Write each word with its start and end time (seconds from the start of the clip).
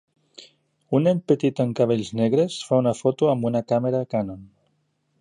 Un 0.99 1.05
nen 1.07 1.19
petit 1.33 1.61
amb 1.65 1.77
cabells 1.81 2.11
negres 2.21 2.57
fa 2.71 2.83
una 2.87 2.97
foto 3.05 3.33
amb 3.35 3.49
una 3.51 3.65
càmera 3.73 4.05
Canon. 4.17 4.43